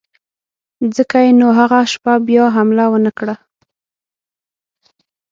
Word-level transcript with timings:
ځکه 0.95 1.17
یې 1.25 1.31
نو 1.39 1.47
هغه 1.59 1.79
شپه 1.91 2.13
بیا 2.27 2.45
حمله 2.55 2.85
ونه 2.91 3.11
کړه. 3.17 3.35